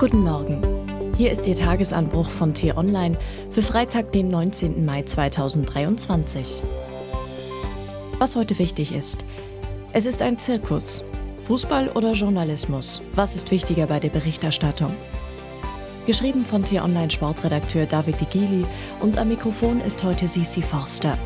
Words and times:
Guten 0.00 0.24
Morgen. 0.24 0.60
Hier 1.16 1.30
ist 1.30 1.46
Ihr 1.46 1.54
Tagesanbruch 1.54 2.28
von 2.28 2.52
T-Online 2.52 3.16
für 3.50 3.62
Freitag, 3.62 4.10
den 4.10 4.26
19. 4.26 4.84
Mai 4.84 5.04
2023. 5.04 6.60
Was 8.18 8.34
heute 8.34 8.58
wichtig 8.58 8.92
ist. 8.92 9.24
Es 9.92 10.04
ist 10.04 10.20
ein 10.20 10.40
Zirkus. 10.40 11.04
Fußball 11.46 11.90
oder 11.90 12.12
Journalismus? 12.12 13.02
Was 13.14 13.36
ist 13.36 13.52
wichtiger 13.52 13.86
bei 13.86 14.00
der 14.00 14.08
Berichterstattung? 14.08 14.92
Geschrieben 16.06 16.44
von 16.44 16.64
T-Online 16.64 17.12
Sportredakteur 17.12 17.86
David 17.86 18.20
Digili 18.20 18.66
und 19.00 19.16
am 19.16 19.28
Mikrofon 19.28 19.80
ist 19.80 20.02
heute 20.02 20.26
Sisi 20.26 20.60
Forster. 20.60 21.16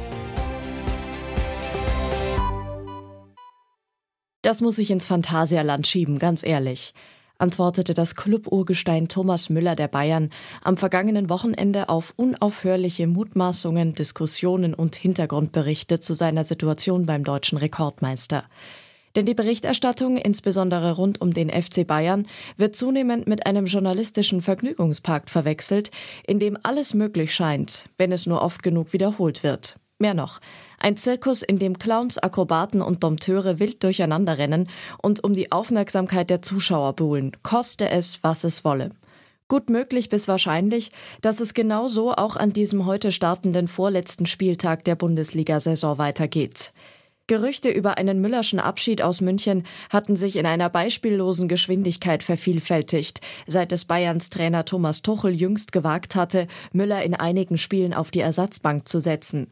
Das 4.42 4.60
muss 4.60 4.76
ich 4.76 4.90
ins 4.90 5.06
Phantasialand 5.06 5.86
schieben, 5.86 6.18
ganz 6.18 6.42
ehrlich 6.42 6.92
antwortete 7.38 7.94
das 7.94 8.14
Club-Urgestein 8.14 9.08
Thomas 9.08 9.48
Müller 9.48 9.76
der 9.76 9.88
Bayern 9.88 10.30
am 10.62 10.76
vergangenen 10.76 11.30
Wochenende 11.30 11.88
auf 11.88 12.12
unaufhörliche 12.16 13.06
Mutmaßungen, 13.06 13.94
Diskussionen 13.94 14.74
und 14.74 14.96
Hintergrundberichte 14.96 16.00
zu 16.00 16.14
seiner 16.14 16.44
Situation 16.44 17.06
beim 17.06 17.24
deutschen 17.24 17.58
Rekordmeister. 17.58 18.44
Denn 19.16 19.26
die 19.26 19.34
Berichterstattung, 19.34 20.16
insbesondere 20.16 20.92
rund 20.92 21.20
um 21.20 21.32
den 21.32 21.50
FC 21.50 21.86
Bayern, 21.86 22.26
wird 22.56 22.76
zunehmend 22.76 23.26
mit 23.26 23.46
einem 23.46 23.66
journalistischen 23.66 24.40
Vergnügungspark 24.40 25.30
verwechselt, 25.30 25.90
in 26.26 26.38
dem 26.38 26.58
alles 26.62 26.94
möglich 26.94 27.34
scheint, 27.34 27.84
wenn 27.96 28.12
es 28.12 28.26
nur 28.26 28.42
oft 28.42 28.62
genug 28.62 28.92
wiederholt 28.92 29.42
wird. 29.42 29.76
Mehr 29.98 30.14
noch, 30.14 30.40
ein 30.78 30.96
Zirkus, 30.96 31.42
in 31.42 31.58
dem 31.58 31.78
Clowns, 31.78 32.18
Akrobaten 32.18 32.82
und 32.82 33.02
Dompteure 33.02 33.58
wild 33.58 33.82
durcheinanderrennen 33.82 34.68
und 35.02 35.24
um 35.24 35.34
die 35.34 35.52
Aufmerksamkeit 35.52 36.30
der 36.30 36.42
Zuschauer 36.42 36.94
buhlen, 36.94 37.32
koste 37.42 37.88
es, 37.90 38.22
was 38.22 38.44
es 38.44 38.64
wolle. 38.64 38.90
Gut 39.48 39.70
möglich 39.70 40.10
bis 40.10 40.28
wahrscheinlich, 40.28 40.92
dass 41.22 41.40
es 41.40 41.54
genau 41.54 41.88
so 41.88 42.12
auch 42.12 42.36
an 42.36 42.52
diesem 42.52 42.84
heute 42.84 43.12
startenden 43.12 43.66
vorletzten 43.66 44.26
Spieltag 44.26 44.84
der 44.84 44.94
Bundesliga-Saison 44.94 45.96
weitergeht. 45.96 46.72
Gerüchte 47.28 47.68
über 47.68 47.98
einen 47.98 48.20
Müllerschen 48.20 48.58
Abschied 48.58 49.02
aus 49.02 49.20
München 49.20 49.64
hatten 49.90 50.16
sich 50.16 50.36
in 50.36 50.46
einer 50.46 50.70
beispiellosen 50.70 51.46
Geschwindigkeit 51.46 52.22
vervielfältigt, 52.22 53.20
seit 53.46 53.70
es 53.72 53.84
Bayerns 53.84 54.30
Trainer 54.30 54.64
Thomas 54.64 55.02
Tuchel 55.02 55.34
jüngst 55.34 55.72
gewagt 55.72 56.14
hatte, 56.14 56.46
Müller 56.72 57.02
in 57.02 57.14
einigen 57.14 57.58
Spielen 57.58 57.92
auf 57.92 58.10
die 58.10 58.20
Ersatzbank 58.20 58.88
zu 58.88 59.00
setzen. 59.00 59.48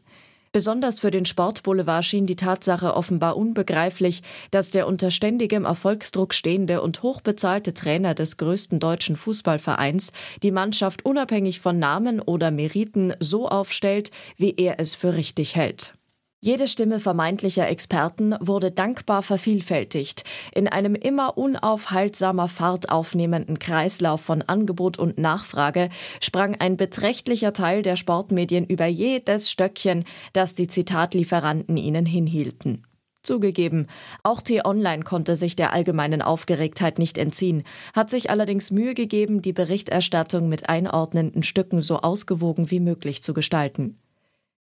Besonders 0.57 0.99
für 0.99 1.11
den 1.11 1.25
Sportboulevard 1.25 2.03
schien 2.03 2.25
die 2.25 2.35
Tatsache 2.35 2.95
offenbar 2.95 3.37
unbegreiflich, 3.37 4.23
dass 4.49 4.71
der 4.71 4.87
unter 4.87 5.11
ständigem 5.11 5.65
Erfolgsdruck 5.65 6.33
stehende 6.33 6.81
und 6.81 7.03
hochbezahlte 7.03 7.75
Trainer 7.75 8.15
des 8.15 8.37
größten 8.37 8.79
deutschen 8.79 9.17
Fußballvereins 9.17 10.13
die 10.41 10.49
Mannschaft 10.49 11.05
unabhängig 11.05 11.59
von 11.59 11.77
Namen 11.77 12.19
oder 12.19 12.49
Meriten 12.49 13.13
so 13.19 13.47
aufstellt, 13.47 14.09
wie 14.35 14.55
er 14.57 14.79
es 14.79 14.95
für 14.95 15.13
richtig 15.13 15.55
hält. 15.55 15.93
Jede 16.39 16.67
Stimme 16.67 16.99
vermeintlicher 16.99 17.67
Experten 17.67 18.35
wurde 18.39 18.71
dankbar 18.71 19.23
vervielfältigt. 19.23 20.23
In 20.53 20.67
einem 20.67 20.93
immer 20.93 21.35
unaufhaltsamer 21.35 22.47
Fahrt 22.47 22.89
aufnehmenden 22.89 23.57
Kreislauf 23.57 24.21
von 24.21 24.43
Angebot 24.43 24.99
und 24.99 25.17
Nachfrage 25.17 25.89
sprang 26.21 26.53
ein 26.53 26.77
beträchtlicher 26.77 27.53
Teil 27.53 27.81
der 27.81 27.95
Sportmedien 27.95 28.67
über 28.67 28.85
jedes 28.85 29.49
Stöckchen, 29.49 30.05
das 30.33 30.53
die 30.53 30.67
Zitatlieferanten 30.67 31.75
ihnen 31.75 32.05
hinhielten. 32.05 32.85
Zugegeben, 33.23 33.87
auch 34.21 34.41
T-Online 34.41 35.03
konnte 35.03 35.35
sich 35.35 35.55
der 35.55 35.73
allgemeinen 35.73 36.21
Aufgeregtheit 36.21 36.99
nicht 36.99 37.17
entziehen, 37.17 37.63
hat 37.95 38.11
sich 38.11 38.29
allerdings 38.29 38.69
Mühe 38.69 38.93
gegeben, 38.93 39.41
die 39.41 39.53
Berichterstattung 39.53 40.49
mit 40.49 40.69
einordnenden 40.69 41.41
Stücken 41.41 41.81
so 41.81 41.97
ausgewogen 41.97 42.69
wie 42.69 42.79
möglich 42.79 43.23
zu 43.23 43.33
gestalten. 43.33 43.99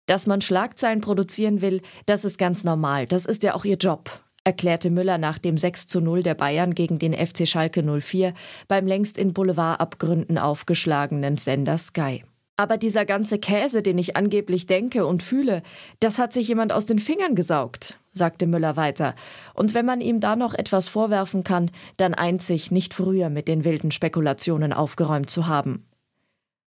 Dass 0.07 0.27
man 0.27 0.41
Schlagzeilen 0.41 1.01
produzieren 1.01 1.61
will, 1.61 1.83
das 2.07 2.25
ist 2.25 2.39
ganz 2.39 2.65
normal. 2.65 3.07
Das 3.07 3.27
ist 3.27 3.43
ja 3.43 3.55
auch 3.55 3.65
ihr 3.65 3.77
Job, 3.77 4.11
erklärte 4.45 4.91
Müller 4.91 5.19
nach 5.19 5.39
dem 5.39 5.59
6 5.59 5.89
zu 5.89 6.01
0 6.01 6.23
der 6.23 6.35
Bayern 6.35 6.75
gegen 6.75 6.99
den 6.99 7.13
FC 7.13 7.47
Schalke 7.49 7.83
04 7.83 8.33
beim 8.69 8.87
längst 8.87 9.19
in 9.19 9.33
Boulevardabgründen 9.33 10.39
aufgeschlagenen 10.39 11.37
Sender 11.37 11.79
Sky. 11.79 12.23
Aber 12.59 12.79
dieser 12.79 13.05
ganze 13.05 13.39
Käse, 13.39 13.83
den 13.83 13.99
ich 13.99 14.17
angeblich 14.17 14.67
denke 14.67 15.05
und 15.05 15.23
fühle, 15.23 15.63
das 16.01 16.19
hat 16.19 16.33
sich 16.33 16.49
jemand 16.49 16.73
aus 16.73 16.87
den 16.87 16.99
Fingern 16.99 17.35
gesaugt, 17.35 17.99
sagte 18.13 18.47
Müller 18.47 18.77
weiter. 18.77 19.15
Und 19.53 19.75
wenn 19.75 19.85
man 19.85 20.01
ihm 20.01 20.21
da 20.21 20.37
noch 20.37 20.55
etwas 20.55 20.89
vorwerfen 20.89 21.45
kann, 21.45 21.71
dann 21.99 22.15
einzig 22.15 22.71
nicht 22.71 22.95
früher 22.95 23.29
mit 23.29 23.47
den 23.47 23.65
wilden 23.65 23.91
Spekulationen 23.91 24.73
aufgeräumt 24.73 25.29
zu 25.29 25.49
haben. 25.49 25.85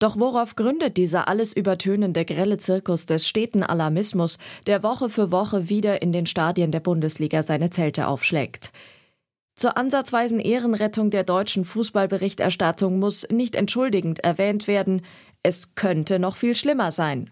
Doch 0.00 0.19
worauf 0.19 0.56
gründet 0.56 0.97
dieser 0.97 1.28
alles 1.28 1.55
übertönende 1.55 2.25
grelle 2.25 2.56
Zirkus 2.56 3.05
des 3.05 3.28
steten 3.28 3.62
Alarmismus, 3.62 4.38
der 4.66 4.83
Woche 4.83 5.11
für 5.11 5.31
Woche 5.31 5.69
wieder 5.69 6.00
in 6.00 6.11
den 6.11 6.25
Stadien 6.25 6.72
der 6.72 6.81
Bundesliga 6.81 7.43
seine 7.43 7.69
Zelte 7.69 8.06
aufschlägt? 8.06 8.72
Zur 9.56 9.77
ansatzweisen 9.77 10.41
Ehrenrettung 10.41 11.11
der 11.11 11.22
deutschen 11.22 11.66
Fußballberichterstattung 11.66 12.99
muss 12.99 13.28
nicht 13.28 13.55
entschuldigend 13.55 14.21
erwähnt 14.21 14.66
werden, 14.66 15.03
es 15.43 15.75
könnte 15.75 16.19
noch 16.19 16.37
viel 16.37 16.56
schlimmer 16.56 16.93
sein. 16.93 17.28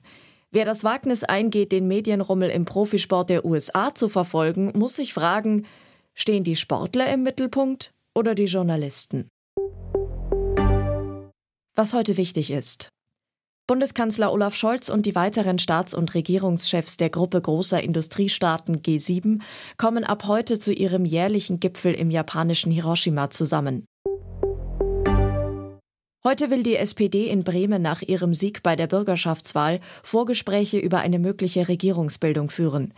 Wer 0.50 0.66
das 0.66 0.84
Wagnis 0.84 1.24
eingeht, 1.24 1.72
den 1.72 1.88
Medienrummel 1.88 2.50
im 2.50 2.66
Profisport 2.66 3.30
der 3.30 3.46
USA 3.46 3.94
zu 3.94 4.10
verfolgen, 4.10 4.72
muss 4.74 4.96
sich 4.96 5.14
fragen, 5.14 5.66
stehen 6.14 6.44
die 6.44 6.56
Sportler 6.56 7.10
im 7.10 7.22
Mittelpunkt 7.22 7.92
oder 8.14 8.34
die 8.34 8.44
Journalisten? 8.44 9.30
Was 11.78 11.94
heute 11.94 12.16
wichtig 12.16 12.50
ist. 12.50 12.88
Bundeskanzler 13.68 14.32
Olaf 14.32 14.56
Scholz 14.56 14.88
und 14.88 15.06
die 15.06 15.14
weiteren 15.14 15.60
Staats- 15.60 15.94
und 15.94 16.12
Regierungschefs 16.14 16.96
der 16.96 17.08
Gruppe 17.08 17.40
großer 17.40 17.80
Industriestaaten 17.80 18.82
G7 18.82 19.40
kommen 19.76 20.02
ab 20.02 20.24
heute 20.26 20.58
zu 20.58 20.72
ihrem 20.72 21.04
jährlichen 21.04 21.60
Gipfel 21.60 21.94
im 21.94 22.10
japanischen 22.10 22.72
Hiroshima 22.72 23.30
zusammen. 23.30 23.84
Heute 26.24 26.50
will 26.50 26.64
die 26.64 26.76
SPD 26.76 27.28
in 27.28 27.44
Bremen 27.44 27.80
nach 27.80 28.02
ihrem 28.02 28.34
Sieg 28.34 28.64
bei 28.64 28.74
der 28.74 28.88
Bürgerschaftswahl 28.88 29.78
Vorgespräche 30.02 30.78
über 30.78 30.98
eine 30.98 31.20
mögliche 31.20 31.68
Regierungsbildung 31.68 32.50
führen. 32.50 32.92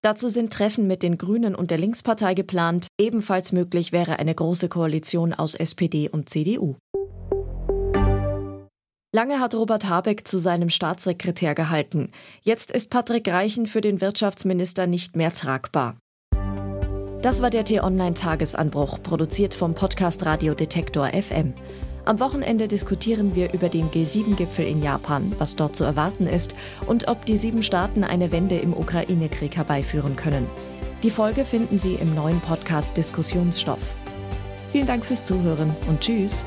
Dazu 0.00 0.30
sind 0.30 0.52
Treffen 0.52 0.86
mit 0.86 1.02
den 1.02 1.18
Grünen 1.18 1.54
und 1.54 1.70
der 1.70 1.78
Linkspartei 1.78 2.32
geplant. 2.32 2.86
Ebenfalls 2.98 3.52
möglich 3.52 3.92
wäre 3.92 4.18
eine 4.18 4.34
große 4.34 4.70
Koalition 4.70 5.34
aus 5.34 5.54
SPD 5.54 6.08
und 6.08 6.30
CDU. 6.30 6.76
Lange 9.14 9.40
hat 9.40 9.54
Robert 9.54 9.86
Habeck 9.90 10.26
zu 10.26 10.38
seinem 10.38 10.70
Staatssekretär 10.70 11.54
gehalten. 11.54 12.08
Jetzt 12.40 12.70
ist 12.70 12.88
Patrick 12.88 13.28
Reichen 13.28 13.66
für 13.66 13.82
den 13.82 14.00
Wirtschaftsminister 14.00 14.86
nicht 14.86 15.16
mehr 15.16 15.30
tragbar. 15.30 15.98
Das 17.20 17.42
war 17.42 17.50
der 17.50 17.66
T-Online-Tagesanbruch, 17.66 19.02
produziert 19.02 19.52
vom 19.52 19.74
Podcast 19.74 20.24
Radio 20.24 20.54
Detektor 20.54 21.08
FM. 21.08 21.52
Am 22.06 22.20
Wochenende 22.20 22.68
diskutieren 22.68 23.34
wir 23.36 23.52
über 23.52 23.68
den 23.68 23.90
G7-Gipfel 23.90 24.66
in 24.66 24.82
Japan, 24.82 25.34
was 25.38 25.56
dort 25.56 25.76
zu 25.76 25.84
erwarten 25.84 26.26
ist 26.26 26.56
und 26.86 27.06
ob 27.06 27.26
die 27.26 27.36
sieben 27.36 27.62
Staaten 27.62 28.04
eine 28.04 28.32
Wende 28.32 28.56
im 28.56 28.72
Ukraine-Krieg 28.72 29.58
herbeiführen 29.58 30.16
können. 30.16 30.46
Die 31.02 31.10
Folge 31.10 31.44
finden 31.44 31.78
Sie 31.78 31.96
im 31.96 32.14
neuen 32.14 32.40
Podcast 32.40 32.96
Diskussionsstoff. 32.96 33.94
Vielen 34.72 34.86
Dank 34.86 35.04
fürs 35.04 35.22
Zuhören 35.22 35.76
und 35.86 36.00
Tschüss. 36.00 36.46